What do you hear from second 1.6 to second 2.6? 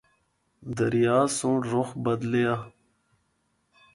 رُخ بدلیا۔